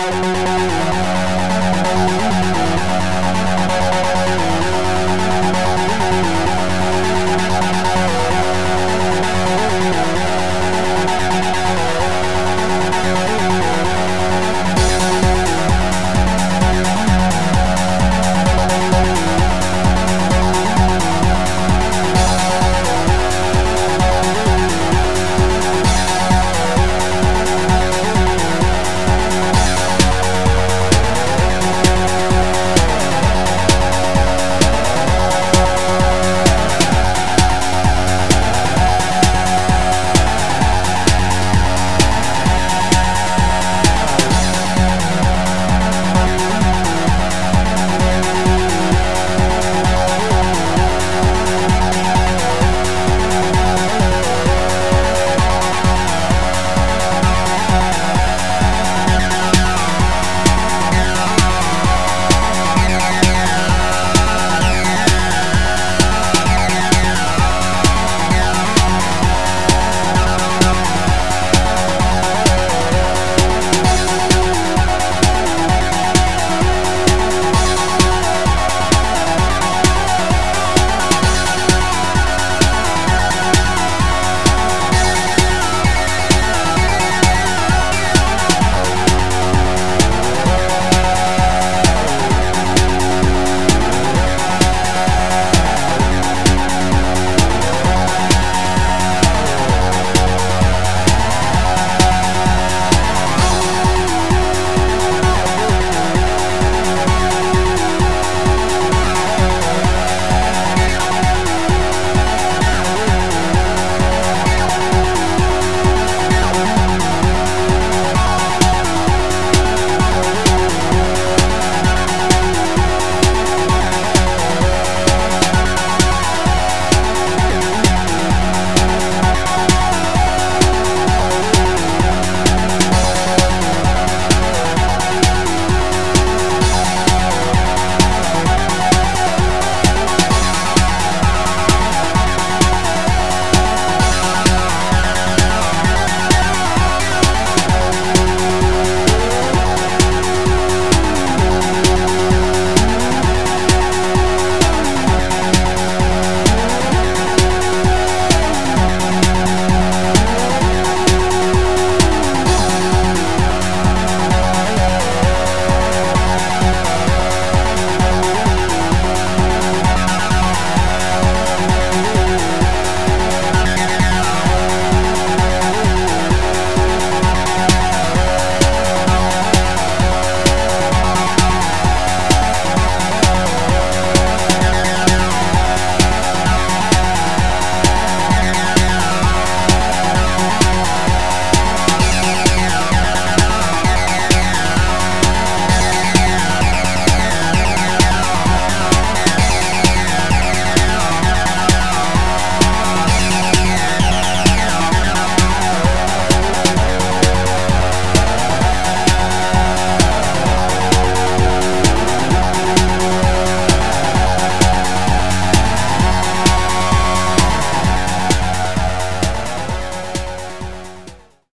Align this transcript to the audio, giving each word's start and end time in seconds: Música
Música 0.00 1.19